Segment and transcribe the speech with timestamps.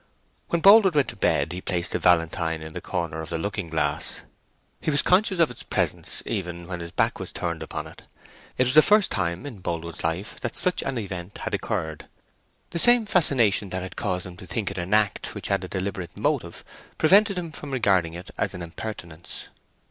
[0.47, 3.69] When Boldwood went to bed he placed the valentine in the corner of the looking
[3.69, 4.21] glass.
[4.79, 8.01] He was conscious of its presence, even when his back was turned upon it.
[8.57, 12.05] It was the first time in Boldwood's life that such an event had occurred.
[12.71, 16.17] The same fascination that caused him to think it an act which had a deliberate
[16.17, 16.63] motive
[16.97, 19.49] prevented him from regarding it as an impertinence.